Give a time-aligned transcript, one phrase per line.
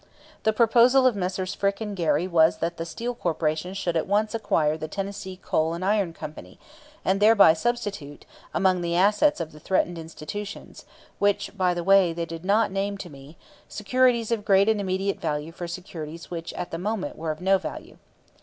[0.41, 1.53] The proposal of Messrs.
[1.53, 5.75] Frick and Gary was that the Steel Corporation should at once acquire the Tennessee Coal
[5.75, 6.57] and Iron Company,
[7.05, 10.85] and thereby substitute, among the assets of the threatened institutions
[11.19, 13.37] (which, by the way, they did not name to me),
[13.69, 17.59] securities of great and immediate value for securities which at the moment were of no
[17.59, 17.97] value.